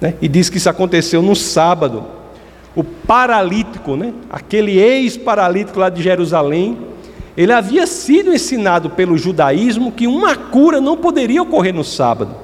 [0.00, 0.14] Né?
[0.20, 2.13] E diz que isso aconteceu no sábado.
[2.74, 4.12] O paralítico, né?
[4.30, 6.78] aquele ex-paralítico lá de Jerusalém,
[7.36, 12.34] ele havia sido ensinado pelo judaísmo que uma cura não poderia ocorrer no sábado,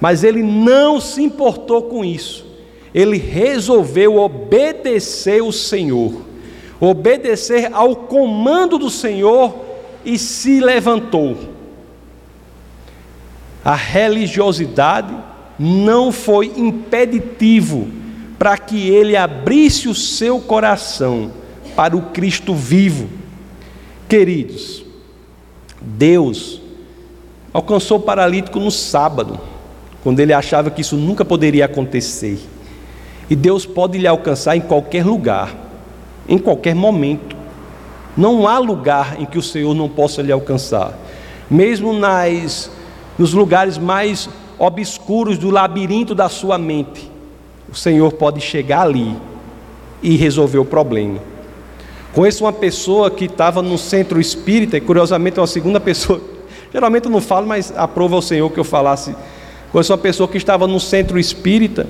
[0.00, 2.48] mas ele não se importou com isso
[2.94, 6.12] ele resolveu obedecer o Senhor,
[6.80, 9.54] obedecer ao comando do Senhor
[10.04, 11.36] e se levantou.
[13.64, 15.14] A religiosidade
[15.58, 17.88] não foi impeditivo
[18.38, 21.32] para que ele abrisse o seu coração
[21.74, 23.08] para o Cristo vivo.
[24.08, 24.84] Queridos,
[25.80, 26.60] Deus
[27.52, 29.40] alcançou o paralítico no sábado,
[30.02, 32.38] quando ele achava que isso nunca poderia acontecer.
[33.28, 35.54] E Deus pode lhe alcançar em qualquer lugar,
[36.28, 37.36] em qualquer momento.
[38.16, 40.96] Não há lugar em que o Senhor não possa lhe alcançar.
[41.50, 42.70] Mesmo nas,
[43.18, 47.07] nos lugares mais obscuros do labirinto da sua mente,
[47.70, 49.16] o Senhor pode chegar ali
[50.02, 51.18] e resolver o problema.
[52.12, 56.20] Conheço uma pessoa que estava no centro espírita, e curiosamente é uma segunda pessoa.
[56.72, 59.14] Geralmente eu não falo, mas aprova o Senhor que eu falasse.
[59.70, 61.86] Conheço uma pessoa que estava no centro espírita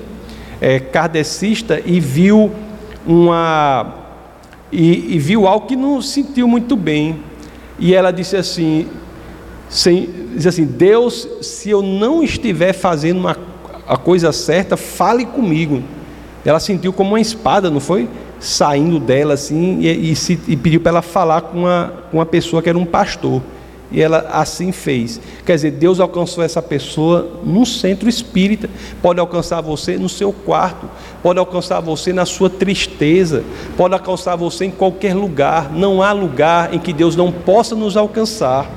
[0.61, 2.51] é, kardecista e viu
[3.05, 3.95] uma
[4.71, 7.23] e, e, viu algo que não sentiu muito bem.
[7.79, 8.87] E ela disse assim,
[9.67, 10.09] sem,
[10.45, 13.35] assim, Deus, se eu não estiver fazendo uma,
[13.89, 15.81] a coisa certa, fale comigo.
[16.45, 18.07] Ela sentiu como uma espada, não foi?
[18.39, 22.61] Saindo dela assim, e, e, se, e pediu para ela falar com uma, uma pessoa
[22.61, 23.41] que era um pastor.
[23.91, 25.19] E ela assim fez.
[25.43, 28.69] Quer dizer, Deus alcançou essa pessoa no centro espírita,
[29.01, 30.87] pode alcançar você no seu quarto,
[31.23, 33.43] pode alcançar você na sua tristeza,
[33.75, 35.71] pode alcançar você em qualquer lugar.
[35.71, 38.69] Não há lugar em que Deus não possa nos alcançar.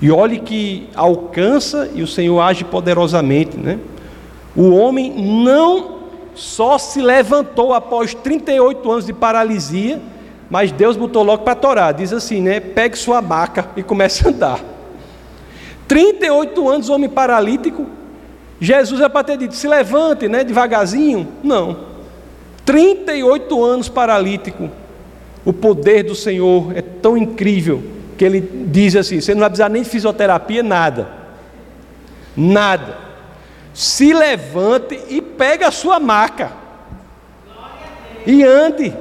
[0.00, 3.78] E olhe que alcança e o Senhor age poderosamente, né?
[4.54, 5.98] O homem não
[6.34, 10.00] só se levantou após 38 anos de paralisia,
[10.48, 11.92] mas Deus botou logo para torar.
[11.92, 12.60] Diz assim, né?
[12.60, 14.60] Pegue sua maca e comece a andar.
[15.88, 17.86] 38 anos, homem paralítico.
[18.60, 20.44] Jesus é para ter dito, se levante, né?
[20.44, 21.26] Devagarzinho.
[21.42, 21.76] Não.
[22.64, 24.70] 38 anos paralítico.
[25.44, 29.68] O poder do Senhor é tão incrível que ele diz assim: você não vai precisar
[29.68, 31.08] nem de fisioterapia, nada.
[32.36, 32.98] Nada.
[33.72, 36.52] Se levante e pegue a sua maca.
[38.26, 38.92] E ande.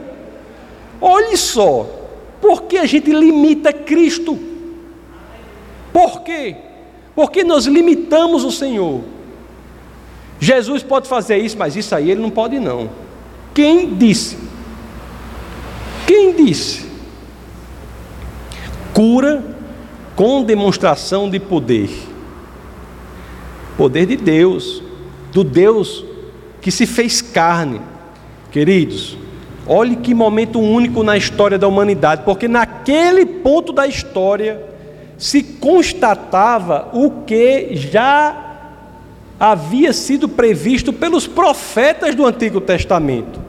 [1.02, 1.88] Olhe só,
[2.40, 4.38] por que a gente limita Cristo?
[5.92, 6.56] Por quê?
[7.16, 9.02] Porque nós limitamos o Senhor.
[10.40, 12.90] Jesus pode fazer isso, mas isso aí ele não pode não.
[13.54, 14.38] Quem disse?
[16.06, 16.87] Quem disse?
[18.98, 19.44] Cura
[20.16, 21.88] com demonstração de poder.
[23.78, 24.82] Poder de Deus,
[25.32, 26.04] do Deus
[26.60, 27.80] que se fez carne.
[28.50, 29.16] Queridos,
[29.68, 34.64] olhe que momento único na história da humanidade, porque naquele ponto da história
[35.16, 38.64] se constatava o que já
[39.40, 43.40] havia sido previsto pelos profetas do Antigo Testamento.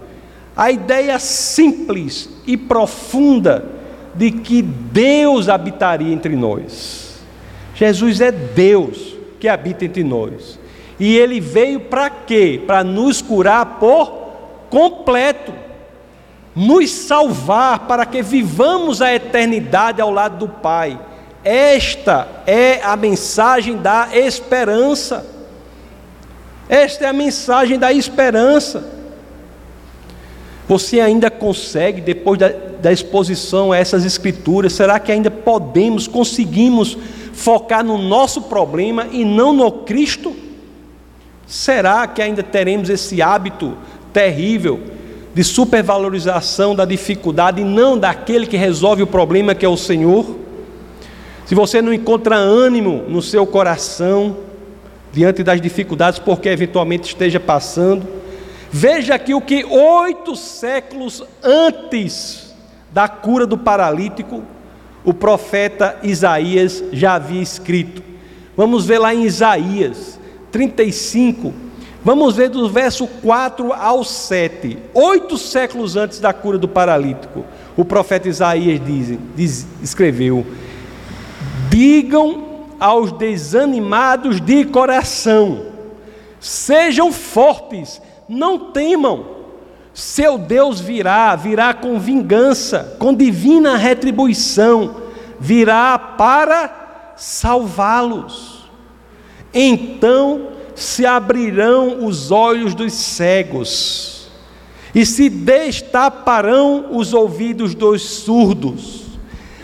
[0.54, 3.77] A ideia simples e profunda
[4.18, 7.20] de que Deus habitaria entre nós.
[7.74, 10.58] Jesus é Deus que habita entre nós.
[10.98, 12.60] E ele veio para quê?
[12.66, 14.10] Para nos curar por
[14.68, 15.54] completo,
[16.54, 20.98] nos salvar para que vivamos a eternidade ao lado do Pai.
[21.44, 25.24] Esta é a mensagem da esperança.
[26.68, 28.97] Esta é a mensagem da esperança.
[30.68, 36.96] Você ainda consegue, depois da, da, exposição a essas escrituras, será que ainda podemos, conseguimos
[37.32, 40.36] focar no nosso problema e não no Cristo?
[41.46, 43.74] Será que ainda teremos esse hábito
[44.12, 44.78] terrível
[45.34, 50.36] de supervalorização da dificuldade e não daquele que resolve o problema, que é o Senhor?
[51.46, 54.36] Se você não encontra ânimo no seu coração
[55.10, 58.17] diante das dificuldades, porque eventualmente esteja passando,
[58.70, 62.54] veja aqui o que oito séculos antes
[62.92, 64.42] da cura do paralítico,
[65.04, 68.02] o profeta Isaías já havia escrito.
[68.56, 70.18] Vamos ver lá em Isaías
[70.50, 71.52] 35,
[72.04, 74.78] vamos ver do verso 4 ao 7.
[74.92, 77.44] Oito séculos antes da cura do paralítico,
[77.76, 80.44] o profeta Isaías diz, diz, escreveu:
[81.70, 85.66] Digam aos desanimados de coração:
[86.40, 89.38] sejam fortes, não temam.
[89.94, 94.96] Seu Deus virá, virá com vingança, com divina retribuição,
[95.40, 98.68] virá para salvá-los.
[99.52, 104.30] Então se abrirão os olhos dos cegos,
[104.94, 109.06] e se destaparão os ouvidos dos surdos.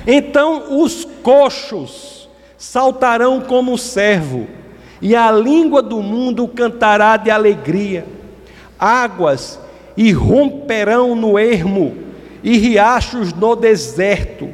[0.07, 4.49] Então os coxos saltarão como o servo,
[5.01, 8.14] e a língua do mundo cantará de alegria.
[8.79, 9.59] Águas
[9.97, 11.97] irromperão no ermo,
[12.43, 14.51] e riachos no deserto.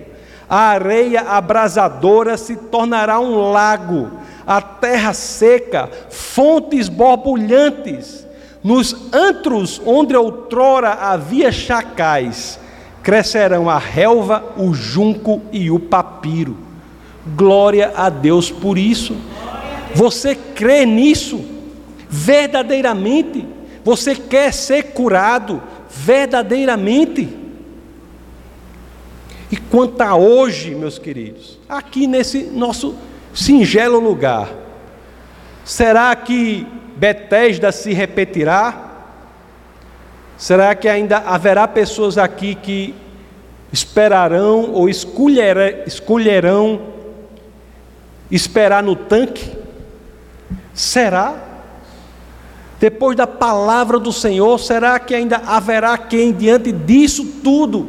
[0.48, 4.10] A areia abrasadora se tornará um lago,
[4.46, 8.26] a terra seca, fontes borbulhantes.
[8.62, 12.58] Nos antros onde outrora havia chacais,
[13.02, 16.56] crescerão a relva, o junco e o papiro.
[17.36, 19.16] Glória a Deus por isso.
[19.94, 21.44] Você crê nisso?
[22.08, 23.59] Verdadeiramente?
[23.84, 27.36] Você quer ser curado verdadeiramente?
[29.50, 32.94] E quanto a hoje, meus queridos, aqui nesse nosso
[33.34, 34.48] singelo lugar,
[35.64, 36.66] será que
[36.96, 38.88] Betesda se repetirá?
[40.36, 42.94] Será que ainda haverá pessoas aqui que
[43.72, 46.80] esperarão ou escolherão,
[48.30, 49.50] esperar no tanque?
[50.72, 51.49] Será?
[52.80, 57.86] Depois da palavra do Senhor, será que ainda haverá quem, diante disso tudo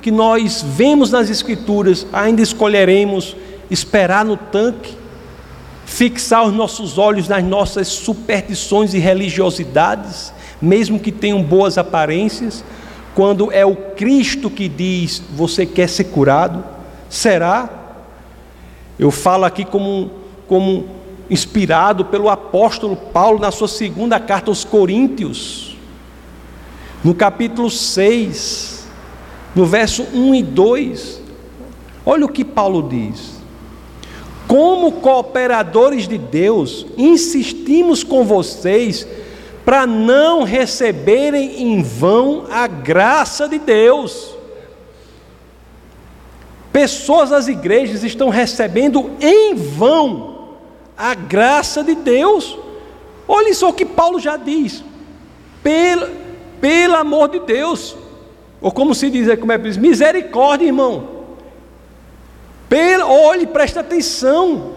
[0.00, 3.36] que nós vemos nas Escrituras, ainda escolheremos
[3.70, 4.96] esperar no tanque?
[5.84, 10.32] Fixar os nossos olhos nas nossas superstições e religiosidades?
[10.60, 12.64] mesmo que tenham boas aparências,
[13.14, 16.64] quando é o Cristo que diz: Você quer ser curado?
[17.08, 17.68] Será?
[18.98, 20.10] Eu falo aqui como,
[20.46, 20.86] como
[21.30, 25.76] inspirado pelo apóstolo Paulo na sua segunda carta aos Coríntios,
[27.04, 28.86] no capítulo 6,
[29.54, 31.22] no verso 1 e 2.
[32.04, 33.38] Olha o que Paulo diz.
[34.46, 39.06] Como cooperadores de Deus, insistimos com vocês
[39.64, 44.34] para não receberem em vão a graça de Deus.
[46.72, 50.37] Pessoas das igrejas estão recebendo em vão
[50.98, 52.58] a graça de Deus.
[53.26, 54.82] Olha só o que Paulo já diz.
[55.62, 56.08] Pelo,
[56.60, 57.96] pelo amor de Deus.
[58.60, 59.76] Ou como se diz, como é que diz?
[59.76, 61.18] Misericórdia, irmão.
[62.68, 64.72] Pelo, olhe, preste atenção.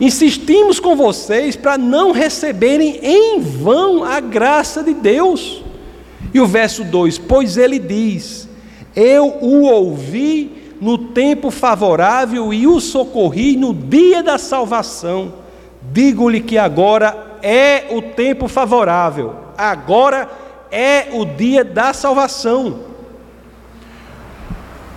[0.00, 5.62] Insistimos com vocês para não receberem em vão a graça de Deus.
[6.32, 8.48] E o verso 2: Pois ele diz:
[8.96, 15.32] Eu o ouvi no tempo favorável e o socorri no dia da salvação.
[15.80, 20.28] Digo-lhe que agora é o tempo favorável, agora
[20.72, 22.80] é o dia da salvação.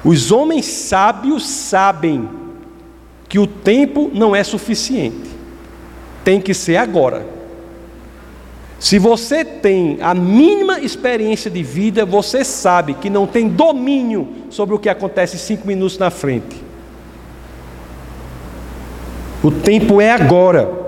[0.03, 2.27] Os homens sábios sabem
[3.29, 5.29] que o tempo não é suficiente,
[6.23, 7.34] tem que ser agora.
[8.79, 14.75] Se você tem a mínima experiência de vida, você sabe que não tem domínio sobre
[14.75, 16.63] o que acontece cinco minutos na frente.
[19.41, 20.85] O tempo é agora.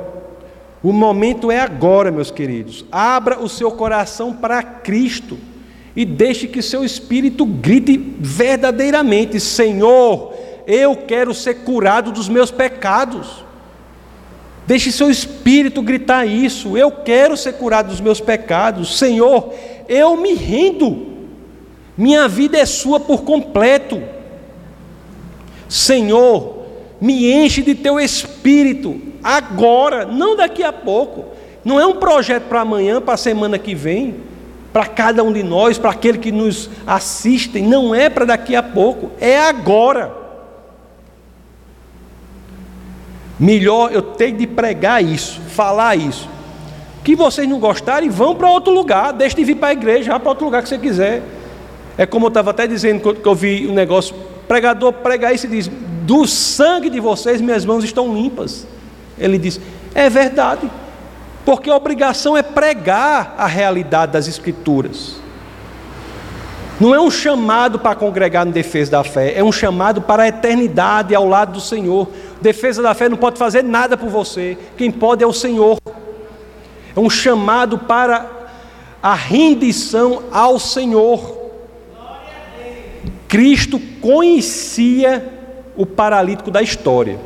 [0.83, 2.85] O momento é agora, meus queridos.
[2.91, 5.37] Abra o seu coração para Cristo
[5.95, 10.33] e deixe que seu espírito grite verdadeiramente: Senhor,
[10.67, 13.46] eu quero ser curado dos meus pecados.
[14.67, 16.77] Deixe seu espírito gritar isso.
[16.77, 18.99] Eu quero ser curado dos meus pecados.
[18.99, 19.53] Senhor,
[19.87, 21.07] eu me rendo.
[21.97, 24.03] Minha vida é sua por completo.
[25.69, 26.65] Senhor,
[26.99, 31.25] me enche de teu espírito agora, não daqui a pouco.
[31.63, 34.15] Não é um projeto para amanhã, para a semana que vem,
[34.73, 37.63] para cada um de nós, para aquele que nos assistem.
[37.63, 40.26] Não é para daqui a pouco, é agora.
[43.39, 46.27] Melhor eu tenho de pregar isso, falar isso.
[47.03, 50.19] Que vocês não gostarem, vão para outro lugar, deixe de vir para a igreja, vá
[50.19, 51.23] para outro lugar que você quiser.
[51.97, 54.15] É como eu estava até dizendo que eu vi um negócio,
[54.47, 55.69] pregador prega isso e diz:
[56.03, 58.67] do sangue de vocês minhas mãos estão limpas.
[59.17, 59.59] Ele diz:
[59.93, 60.69] é verdade,
[61.45, 65.15] porque a obrigação é pregar a realidade das Escrituras.
[66.79, 70.27] Não é um chamado para congregar no defesa da fé, é um chamado para a
[70.27, 72.07] eternidade ao lado do Senhor.
[72.41, 75.79] Defesa da fé não pode fazer nada por você, quem pode é o Senhor.
[76.95, 78.49] É um chamado para
[79.01, 81.37] a rendição ao Senhor.
[83.27, 85.33] Cristo conhecia
[85.75, 87.19] o paralítico da história.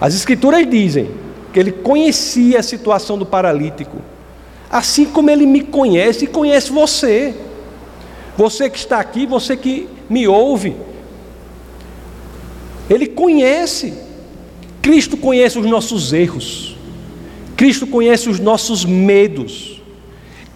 [0.00, 1.10] As Escrituras dizem
[1.52, 3.98] que ele conhecia a situação do paralítico,
[4.70, 7.34] assim como ele me conhece e conhece você.
[8.36, 10.76] Você que está aqui, você que me ouve,
[12.88, 13.94] ele conhece.
[14.82, 16.76] Cristo conhece os nossos erros.
[17.56, 19.82] Cristo conhece os nossos medos.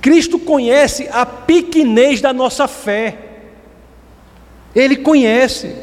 [0.01, 3.19] Cristo conhece a pequenez da nossa fé.
[4.75, 5.75] Ele conhece.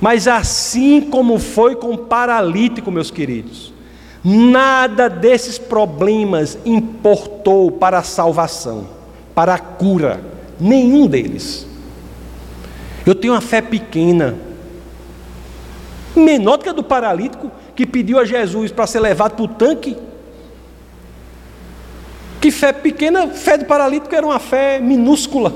[0.00, 3.72] Mas assim como foi com o paralítico, meus queridos,
[4.22, 8.88] nada desses problemas importou para a salvação,
[9.34, 10.20] para a cura,
[10.60, 11.66] nenhum deles.
[13.04, 14.36] Eu tenho uma fé pequena,
[16.14, 19.48] menor do que a do paralítico que pediu a Jesus para ser levado para o
[19.48, 19.96] tanque.
[22.40, 25.52] Que fé pequena, fé do paralítico era uma fé minúscula.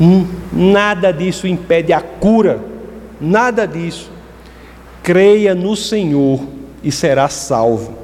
[0.00, 2.60] Hum, nada disso impede a cura,
[3.20, 4.10] nada disso.
[5.02, 6.40] Creia no Senhor
[6.82, 7.96] e será salvo.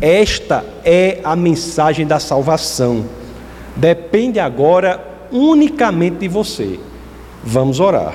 [0.00, 3.04] Esta é a mensagem da salvação.
[3.74, 6.78] Depende agora unicamente de você.
[7.42, 8.14] Vamos orar.